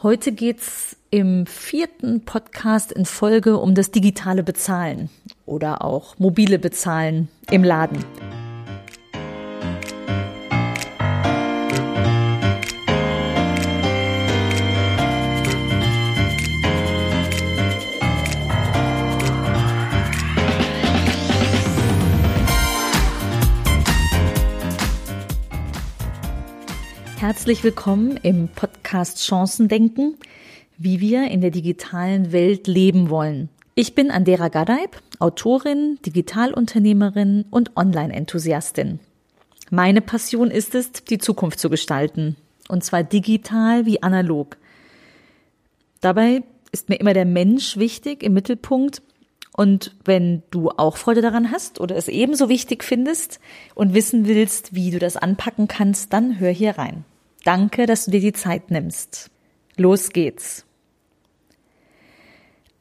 [0.00, 5.10] Heute geht's im vierten Podcast in Folge um das digitale Bezahlen
[5.44, 8.04] oder auch mobile Bezahlen im Laden.
[27.18, 30.16] Herzlich willkommen im Podcast Chancen denken,
[30.76, 33.48] wie wir in der digitalen Welt leben wollen.
[33.74, 39.00] Ich bin Andera Gadeib, Autorin, Digitalunternehmerin und Online-Enthusiastin.
[39.68, 42.36] Meine Passion ist es, die Zukunft zu gestalten.
[42.68, 44.56] Und zwar digital wie analog.
[46.00, 49.02] Dabei ist mir immer der Mensch wichtig im Mittelpunkt.
[49.52, 53.40] Und wenn du auch Freude daran hast oder es ebenso wichtig findest
[53.74, 57.04] und wissen willst, wie du das anpacken kannst, dann hör hier rein.
[57.44, 59.30] Danke, dass du dir die Zeit nimmst.
[59.76, 60.64] Los geht's.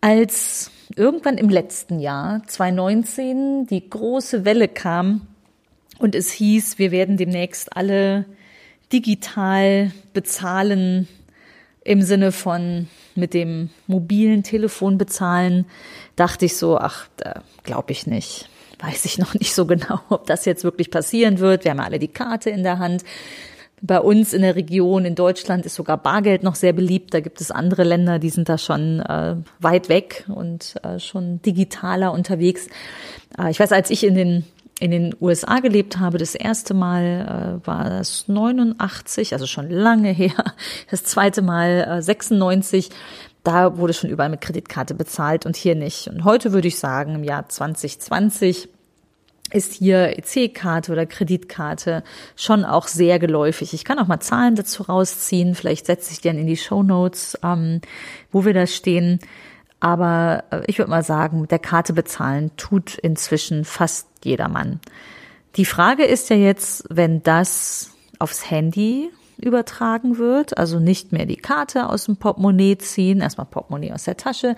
[0.02, 5.28] Als irgendwann im letzten Jahr, 2019, die große Welle kam
[6.00, 8.26] und es hieß, wir werden demnächst alle
[8.92, 11.08] digital bezahlen
[11.84, 15.66] im Sinne von mit dem mobilen Telefon bezahlen,
[16.16, 17.08] dachte ich so, ach,
[17.64, 18.50] glaube ich nicht.
[18.80, 21.64] Weiß ich noch nicht so genau, ob das jetzt wirklich passieren wird.
[21.64, 23.04] Wir haben alle die Karte in der Hand.
[23.82, 27.14] Bei uns in der Region in Deutschland ist sogar Bargeld noch sehr beliebt.
[27.14, 31.42] Da gibt es andere Länder, die sind da schon äh, weit weg und äh, schon
[31.44, 32.68] digitaler unterwegs.
[33.38, 34.46] Äh, ich weiß, als ich in den
[34.80, 40.12] in den USA gelebt habe, das erste Mal äh, war das 89, also schon lange
[40.12, 40.34] her.
[40.92, 42.90] Das zweite Mal äh, 96.
[43.44, 46.08] Da wurde schon überall mit Kreditkarte bezahlt und hier nicht.
[46.08, 48.70] Und heute würde ich sagen, im Jahr 2020
[49.52, 52.04] ist hier EC-Karte oder Kreditkarte
[52.36, 53.74] schon auch sehr geläufig.
[53.74, 55.56] Ich kann auch mal Zahlen dazu rausziehen.
[55.56, 57.82] Vielleicht setze ich die dann in die Show Notes, ähm,
[58.32, 59.20] wo wir da stehen.
[59.80, 64.80] Aber äh, ich würde mal sagen, mit der Karte bezahlen tut inzwischen fast jedermann.
[65.56, 71.38] Die Frage ist ja jetzt, wenn das aufs Handy übertragen wird, also nicht mehr die
[71.38, 74.56] Karte aus dem Portemonnaie ziehen, erstmal Portemonnaie aus der Tasche,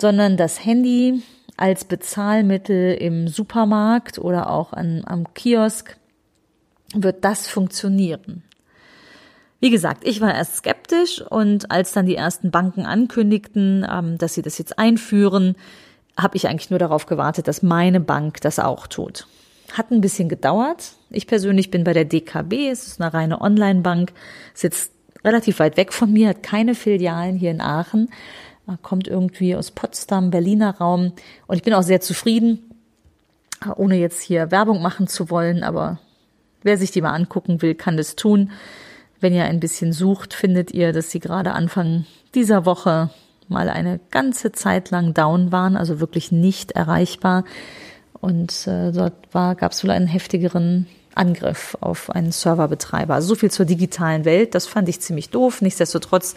[0.00, 1.22] sondern das Handy
[1.56, 5.96] als Bezahlmittel im Supermarkt oder auch an, am Kiosk,
[6.94, 8.42] wird das funktionieren.
[9.60, 14.34] Wie gesagt, ich war erst skeptisch und als dann die ersten Banken ankündigten, ähm, dass
[14.34, 15.54] sie das jetzt einführen,
[16.16, 19.26] habe ich eigentlich nur darauf gewartet, dass meine Bank das auch tut.
[19.72, 20.92] Hat ein bisschen gedauert.
[21.10, 24.12] Ich persönlich bin bei der DKB, es ist eine reine Online-Bank,
[24.52, 24.92] sitzt
[25.24, 28.10] relativ weit weg von mir, hat keine Filialen hier in Aachen
[28.82, 31.12] kommt irgendwie aus Potsdam, Berliner Raum.
[31.46, 32.70] Und ich bin auch sehr zufrieden,
[33.76, 35.98] ohne jetzt hier Werbung machen zu wollen, aber
[36.62, 38.50] wer sich die mal angucken will, kann das tun.
[39.20, 43.10] Wenn ihr ein bisschen sucht, findet ihr, dass sie gerade Anfang dieser Woche
[43.48, 47.44] mal eine ganze Zeit lang down waren, also wirklich nicht erreichbar.
[48.20, 53.14] Und äh, dort gab es wohl einen heftigeren Angriff auf einen Serverbetreiber.
[53.14, 54.54] Also so viel zur digitalen Welt.
[54.54, 55.60] Das fand ich ziemlich doof.
[55.60, 56.36] Nichtsdestotrotz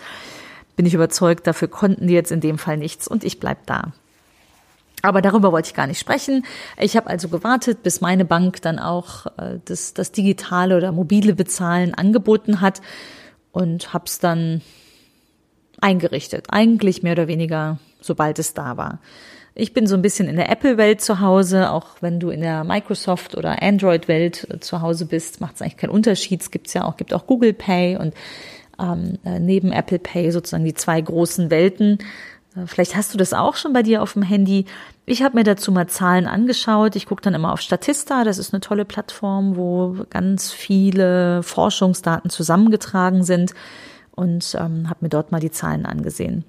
[0.75, 3.94] bin ich überzeugt, dafür konnten die jetzt in dem Fall nichts und ich bleib da.
[5.02, 6.46] Aber darüber wollte ich gar nicht sprechen.
[6.80, 11.36] Ich habe also gewartet, bis meine Bank dann auch äh, das, das digitale oder mobile
[11.36, 12.81] Bezahlen angeboten hat
[13.52, 14.62] und habe es dann
[15.80, 16.47] eingerichtet.
[16.50, 19.00] Eigentlich mehr oder weniger, sobald es da war.
[19.53, 22.66] Ich bin so ein bisschen in der Apple-Welt zu Hause, auch wenn du in der
[22.66, 26.42] Microsoft- oder Android-Welt äh, zu Hause bist, macht es eigentlich keinen Unterschied.
[26.42, 28.13] Es gibt's ja auch, gibt auch Google Pay und
[28.80, 32.00] ähm, äh, neben Apple Pay sozusagen die zwei großen Welten.
[32.56, 34.66] Äh, vielleicht hast du das auch schon bei dir auf dem Handy.
[35.06, 36.96] Ich habe mir dazu mal Zahlen angeschaut.
[36.96, 38.24] Ich gucke dann immer auf Statista.
[38.24, 43.53] Das ist eine tolle Plattform, wo ganz viele Forschungsdaten zusammengetragen sind
[44.12, 46.44] und ähm, habe mir dort mal die Zahlen angesehen.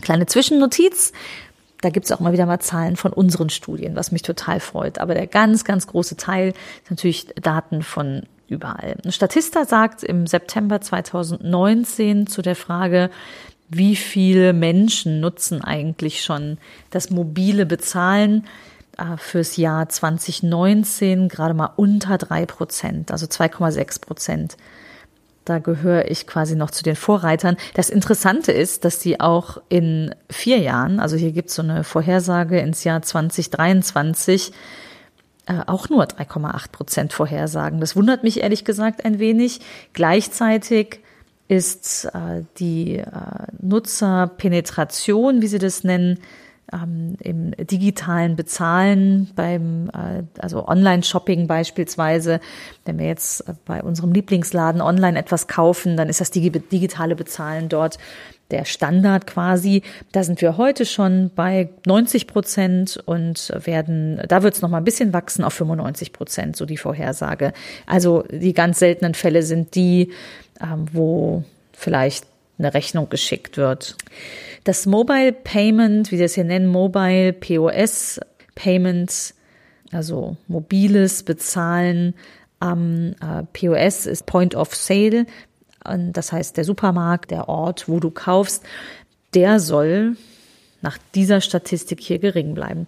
[0.00, 1.12] Kleine Zwischennotiz.
[1.80, 4.98] Da gibt's auch mal wieder mal Zahlen von unseren Studien, was mich total freut.
[4.98, 6.48] Aber der ganz, ganz große Teil
[6.82, 8.96] ist natürlich Daten von überall.
[9.08, 13.10] Statista sagt im September 2019 zu der Frage,
[13.68, 16.58] wie viele Menschen nutzen eigentlich schon
[16.90, 18.46] das mobile Bezahlen
[18.96, 24.56] äh, fürs Jahr 2019 gerade mal unter drei Prozent, also 2,6 Prozent.
[25.44, 27.56] Da gehöre ich quasi noch zu den Vorreitern.
[27.72, 31.84] Das Interessante ist, dass sie auch in vier Jahren, also hier gibt es so eine
[31.84, 34.52] Vorhersage ins Jahr 2023,
[35.48, 37.80] äh, auch nur 3,8 Prozent vorhersagen.
[37.80, 39.60] Das wundert mich ehrlich gesagt ein wenig.
[39.94, 41.00] Gleichzeitig
[41.48, 43.06] ist äh, die äh,
[43.58, 46.18] Nutzerpenetration, wie sie das nennen,
[46.70, 52.40] ähm, im digitalen Bezahlen, beim äh, also Online-Shopping beispielsweise.
[52.84, 57.96] Wenn wir jetzt bei unserem Lieblingsladen online etwas kaufen, dann ist das digitale Bezahlen dort
[58.50, 59.82] der Standard quasi.
[60.12, 64.78] Da sind wir heute schon bei 90 Prozent und werden, da wird es noch mal
[64.78, 67.52] ein bisschen wachsen auf 95 Prozent, so die Vorhersage.
[67.86, 70.12] Also die ganz seltenen Fälle sind die,
[70.60, 72.26] ähm, wo vielleicht
[72.58, 73.96] eine Rechnung geschickt wird.
[74.64, 78.20] Das Mobile Payment, wie wir es hier nennen, Mobile POS
[78.54, 79.34] Payments,
[79.92, 82.14] also mobiles Bezahlen
[82.60, 85.26] am äh, POS ist Point of Sale.
[85.84, 88.64] Das heißt, der Supermarkt, der Ort, wo du kaufst,
[89.34, 90.16] der soll
[90.82, 92.86] nach dieser Statistik hier gering bleiben.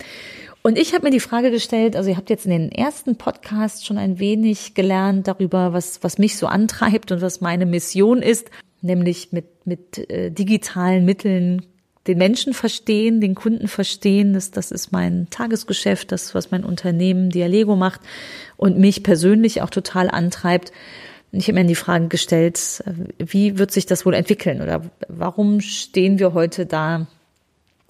[0.62, 3.86] Und ich habe mir die Frage gestellt, also ihr habt jetzt in den ersten Podcasts
[3.86, 8.50] schon ein wenig gelernt darüber, was, was mich so antreibt und was meine Mission ist,
[8.82, 11.62] nämlich mit, mit äh, digitalen Mitteln
[12.06, 14.34] den Menschen verstehen, den Kunden verstehen.
[14.34, 18.00] Das, das ist mein Tagesgeschäft, das, was mein Unternehmen Dialego macht
[18.56, 20.72] und mich persönlich auch total antreibt.
[21.32, 22.82] Ich habe mir die Frage gestellt,
[23.18, 27.06] wie wird sich das wohl entwickeln oder warum stehen wir heute da,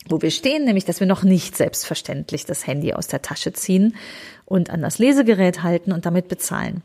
[0.08, 3.96] wo wir stehen, nämlich dass wir noch nicht selbstverständlich das Handy aus der Tasche ziehen
[4.44, 6.82] und an das Lesegerät halten und damit bezahlen.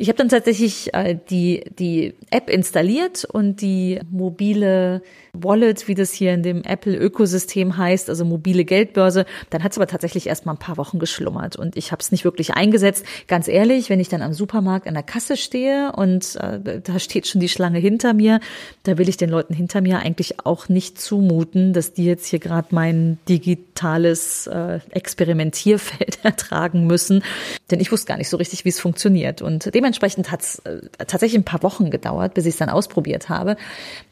[0.00, 5.02] Ich habe dann tatsächlich äh, die, die App installiert und die mobile
[5.34, 9.26] Wallet, wie das hier in dem Apple-Ökosystem heißt, also mobile Geldbörse.
[9.50, 12.12] Dann hat es aber tatsächlich erst mal ein paar Wochen geschlummert und ich habe es
[12.12, 13.04] nicht wirklich eingesetzt.
[13.28, 17.26] Ganz ehrlich, wenn ich dann am Supermarkt an der Kasse stehe und äh, da steht
[17.26, 18.40] schon die Schlange hinter mir,
[18.84, 22.38] da will ich den Leuten hinter mir eigentlich auch nicht zumuten, dass die jetzt hier
[22.38, 27.22] gerade mein digitales äh, Experimentierfeld ertragen müssen.
[27.70, 29.42] Denn ich wusste gar nicht so richtig, wie es funktioniert.
[29.42, 33.28] Und dementsprechend hat es äh, tatsächlich ein paar Wochen gedauert, bis ich es dann ausprobiert
[33.28, 33.56] habe.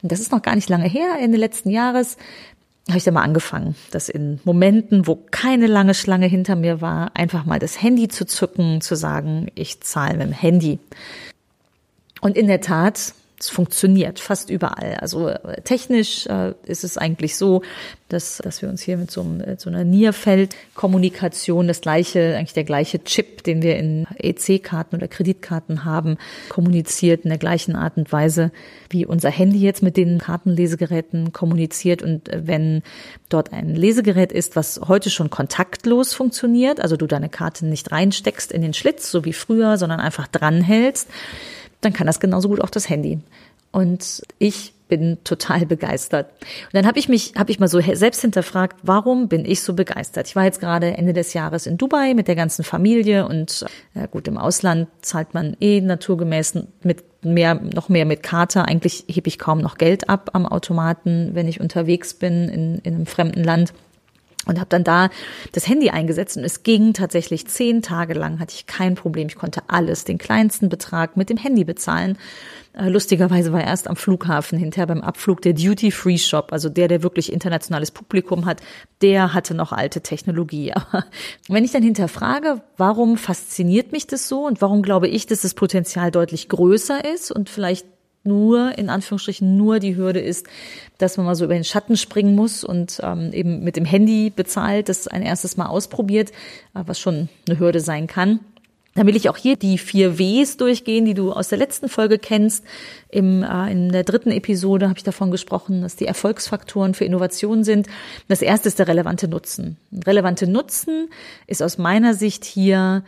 [0.01, 2.17] Und das ist noch gar nicht lange her Ende letzten Jahres
[2.89, 7.15] habe ich da mal angefangen, das in Momenten, wo keine lange Schlange hinter mir war,
[7.15, 10.79] einfach mal das Handy zu zücken, zu sagen, ich zahle mit dem Handy.
[12.21, 14.95] Und in der Tat, es funktioniert fast überall.
[14.99, 17.61] Also äh, technisch äh, ist es eigentlich so,
[18.09, 22.53] dass, dass wir uns hier mit so, einem, äh, so einer Nierfeldkommunikation das gleiche, eigentlich
[22.53, 26.17] der gleiche Chip, den wir in EC-Karten oder Kreditkarten haben,
[26.49, 28.51] kommuniziert in der gleichen Art und Weise,
[28.89, 32.01] wie unser Handy jetzt mit den Kartenlesegeräten kommuniziert.
[32.01, 32.83] Und äh, wenn
[33.29, 38.51] dort ein Lesegerät ist, was heute schon kontaktlos funktioniert, also du deine Karte nicht reinsteckst
[38.51, 41.07] in den Schlitz, so wie früher, sondern einfach dranhältst,
[41.81, 43.19] dann kann das genauso gut auch das Handy.
[43.71, 46.31] Und ich bin total begeistert.
[46.41, 49.73] Und dann habe ich mich, habe ich mal so selbst hinterfragt, warum bin ich so
[49.73, 50.27] begeistert?
[50.27, 54.07] Ich war jetzt gerade Ende des Jahres in Dubai mit der ganzen Familie und äh,
[54.09, 58.65] gut, im Ausland zahlt man eh naturgemäß mit mehr, noch mehr mit Karte.
[58.65, 62.95] Eigentlich hebe ich kaum noch Geld ab am Automaten, wenn ich unterwegs bin in, in
[62.95, 63.73] einem fremden Land
[64.49, 65.09] und habe dann da
[65.53, 69.27] das Handy eingesetzt und es ging tatsächlich zehn Tage lang, hatte ich kein Problem.
[69.27, 72.17] Ich konnte alles, den kleinsten Betrag mit dem Handy bezahlen.
[72.73, 77.31] Äh, lustigerweise war erst am Flughafen hinterher beim Abflug der Duty-Free-Shop, also der, der wirklich
[77.31, 78.61] internationales Publikum hat,
[79.01, 80.73] der hatte noch alte Technologie.
[80.73, 81.05] Aber
[81.47, 85.53] wenn ich dann hinterfrage, warum fasziniert mich das so und warum glaube ich, dass das
[85.53, 87.85] Potenzial deutlich größer ist und vielleicht
[88.23, 90.47] nur, in Anführungsstrichen, nur die Hürde ist,
[90.97, 94.29] dass man mal so über den Schatten springen muss und ähm, eben mit dem Handy
[94.29, 96.31] bezahlt, das ein erstes Mal ausprobiert,
[96.75, 98.39] äh, was schon eine Hürde sein kann.
[98.95, 102.17] Dann will ich auch hier die vier Ws durchgehen, die du aus der letzten Folge
[102.17, 102.65] kennst.
[103.09, 107.63] Im, äh, in der dritten Episode habe ich davon gesprochen, dass die Erfolgsfaktoren für Innovation
[107.63, 107.87] sind.
[108.27, 109.77] Das erste ist der relevante Nutzen.
[110.05, 111.09] Relevante Nutzen
[111.47, 113.03] ist aus meiner Sicht hier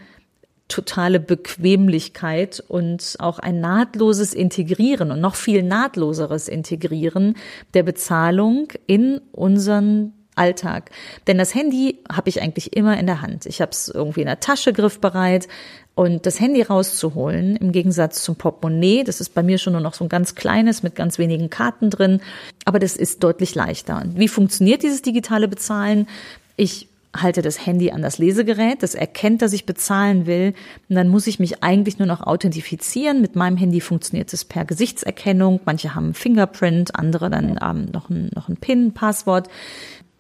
[0.72, 7.36] totale Bequemlichkeit und auch ein nahtloses Integrieren und noch viel nahtloseres Integrieren
[7.74, 10.92] der Bezahlung in unseren Alltag.
[11.28, 13.46] Denn das Handy habe ich eigentlich immer in der Hand.
[13.46, 15.48] Ich habe es irgendwie in der Tasche griffbereit
[15.94, 19.94] und das Handy rauszuholen, im Gegensatz zum Portemonnaie, das ist bei mir schon nur noch
[19.94, 22.22] so ein ganz kleines mit ganz wenigen Karten drin,
[22.64, 24.04] aber das ist deutlich leichter.
[24.16, 26.08] Wie funktioniert dieses digitale Bezahlen?
[26.56, 30.54] Ich halte das Handy an das Lesegerät, das erkennt, dass ich bezahlen will.
[30.90, 33.22] Und dann muss ich mich eigentlich nur noch authentifizieren.
[33.22, 35.60] Mit meinem Handy funktioniert es per Gesichtserkennung.
[35.66, 39.50] Manche haben Fingerprint, andere dann ähm, noch ein, noch ein PIN, Passwort.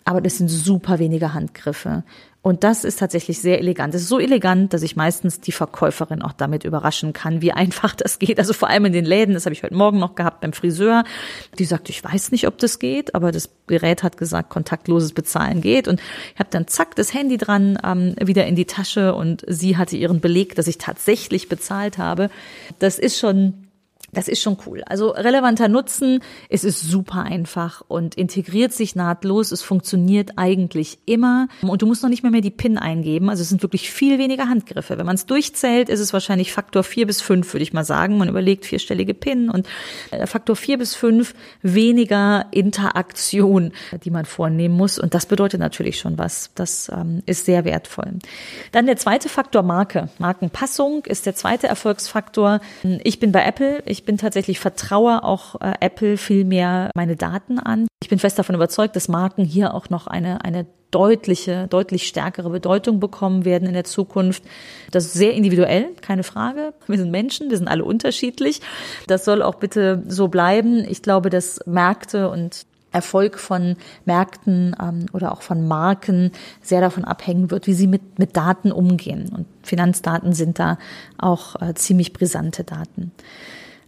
[0.04, 2.04] Aber das sind super wenige Handgriffe.
[2.44, 3.94] Und das ist tatsächlich sehr elegant.
[3.94, 7.96] Es ist so elegant, dass ich meistens die Verkäuferin auch damit überraschen kann, wie einfach
[7.96, 8.40] das geht.
[8.40, 11.04] Also vor allem in den Läden, das habe ich heute Morgen noch gehabt beim Friseur.
[11.60, 15.62] Die sagt, ich weiß nicht, ob das geht, aber das Gerät hat gesagt, kontaktloses Bezahlen
[15.62, 15.88] geht.
[15.88, 16.02] Und
[16.34, 19.96] ich habe dann zack das Handy dran, ähm, wieder in die Tasche und sie hatte
[19.96, 22.32] ihren Beleg, dass ich tatsächlich bezahlt habe.
[22.80, 23.61] Das ist schon
[24.14, 24.84] Das ist schon cool.
[24.86, 29.52] Also relevanter Nutzen, es ist super einfach und integriert sich nahtlos.
[29.52, 33.30] Es funktioniert eigentlich immer und du musst noch nicht mehr mehr die PIN eingeben.
[33.30, 34.98] Also es sind wirklich viel weniger Handgriffe.
[34.98, 38.18] Wenn man es durchzählt, ist es wahrscheinlich Faktor vier bis fünf, würde ich mal sagen.
[38.18, 39.68] Man überlegt vierstellige PIN und
[40.12, 43.72] äh, Faktor vier bis fünf weniger Interaktion,
[44.04, 45.00] die man vornehmen muss.
[45.00, 46.52] Und das bedeutet natürlich schon was.
[46.56, 48.14] Das ähm, ist sehr wertvoll.
[48.72, 50.10] Dann der zweite Faktor Marke.
[50.20, 52.60] Markenpassung ist der zweite Erfolgsfaktor.
[53.04, 53.84] Ich bin bei Apple.
[53.86, 57.88] Ich bin tatsächlich vertraue auch äh, Apple viel mehr meine Daten an.
[58.02, 62.50] Ich bin fest davon überzeugt, dass Marken hier auch noch eine, eine deutliche, deutlich stärkere
[62.50, 64.44] Bedeutung bekommen werden in der Zukunft.
[64.92, 66.74] Das ist sehr individuell, keine Frage.
[66.88, 68.62] Wir sind Menschen, wir sind alle unterschiedlich.
[69.08, 70.86] Das soll auch bitte so bleiben.
[70.88, 76.32] Ich glaube, dass Märkte und Erfolg von Märkten ähm, oder auch von Marken
[76.62, 79.30] sehr davon abhängen wird, wie sie mit, mit Daten umgehen.
[79.34, 80.78] Und Finanzdaten sind da
[81.18, 83.12] auch äh, ziemlich brisante Daten.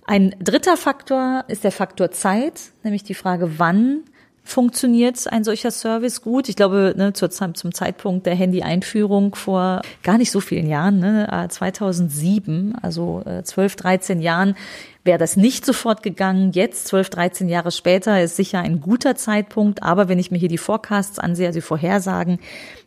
[0.06, 4.04] Ein dritter Faktor ist der Faktor Zeit, nämlich die Frage, wann
[4.44, 6.50] funktioniert ein solcher Service gut.
[6.50, 11.48] Ich glaube, ne, zur, zum Zeitpunkt der Handy-Einführung vor gar nicht so vielen Jahren, ne,
[11.50, 14.56] 2007, also äh, 12, 13 Jahren,
[15.06, 16.52] wäre das nicht sofort gegangen.
[16.52, 19.82] Jetzt, 12, 13 Jahre später, ist sicher ein guter Zeitpunkt.
[19.82, 22.40] Aber wenn ich mir hier die Forecasts ansehe, also die Vorhersagen,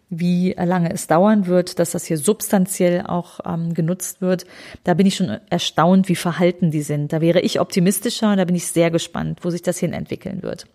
[0.08, 4.46] wie lange es dauern wird, dass das hier substanziell auch ähm, genutzt wird.
[4.84, 7.12] Da bin ich schon erstaunt, wie verhalten die sind.
[7.12, 10.66] Da wäre ich optimistischer, da bin ich sehr gespannt, wo sich das hin entwickeln wird.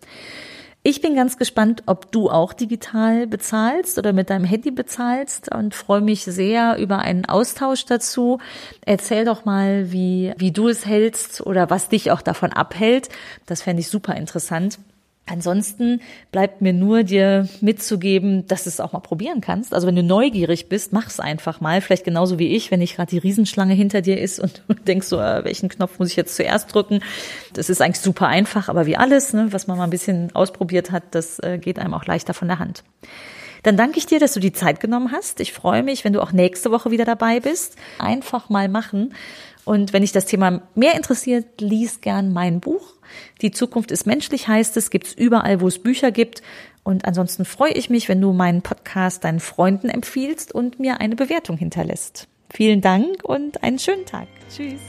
[0.84, 5.76] Ich bin ganz gespannt, ob du auch digital bezahlst oder mit deinem Handy bezahlst und
[5.76, 8.38] freue mich sehr über einen Austausch dazu.
[8.84, 13.10] Erzähl doch mal, wie, wie du es hältst oder was dich auch davon abhält.
[13.46, 14.80] Das fände ich super interessant.
[15.24, 16.00] Ansonsten
[16.32, 19.72] bleibt mir nur dir mitzugeben, dass du es auch mal probieren kannst.
[19.72, 21.80] Also wenn du neugierig bist, mach's einfach mal.
[21.80, 25.06] Vielleicht genauso wie ich, wenn nicht gerade die Riesenschlange hinter dir ist und du denkst
[25.06, 27.00] so, äh, welchen Knopf muss ich jetzt zuerst drücken?
[27.52, 30.90] Das ist eigentlich super einfach, aber wie alles, ne, was man mal ein bisschen ausprobiert
[30.90, 32.82] hat, das äh, geht einem auch leichter von der Hand.
[33.62, 35.38] Dann danke ich dir, dass du die Zeit genommen hast.
[35.38, 37.76] Ich freue mich, wenn du auch nächste Woche wieder dabei bist.
[37.98, 39.14] Einfach mal machen.
[39.64, 42.94] Und wenn dich das Thema mehr interessiert, lies gern mein Buch.
[43.40, 46.42] Die Zukunft ist menschlich heißt es, gibt's überall, wo es Bücher gibt.
[46.84, 51.14] Und ansonsten freue ich mich, wenn du meinen Podcast deinen Freunden empfiehlst und mir eine
[51.14, 52.28] Bewertung hinterlässt.
[52.52, 54.26] Vielen Dank und einen schönen Tag.
[54.54, 54.80] Tschüss.